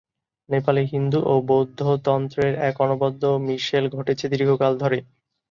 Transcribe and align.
নেপালে 0.49 0.81
হিন্দু 0.91 1.19
ও 1.25 1.43
বৌদ্ধ 1.49 1.79
তন্ত্রের 2.05 2.53
এক 2.69 2.75
অনবদ্য 2.81 3.23
মিশেল 3.47 3.85
ঘটেছে 3.95 4.25
দীর্ঘকাল 4.33 4.73
ধরে। 4.81 4.97